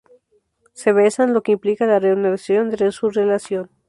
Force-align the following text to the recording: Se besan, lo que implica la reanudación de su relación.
Se 0.73 0.93
besan, 0.93 1.31
lo 1.31 1.43
que 1.43 1.51
implica 1.51 1.85
la 1.85 1.99
reanudación 1.99 2.71
de 2.71 2.91
su 2.91 3.11
relación. 3.11 3.69